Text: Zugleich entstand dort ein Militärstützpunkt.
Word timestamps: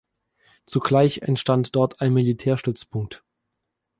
Zugleich 0.65 1.19
entstand 1.19 1.75
dort 1.75 2.01
ein 2.01 2.11
Militärstützpunkt. 2.15 3.23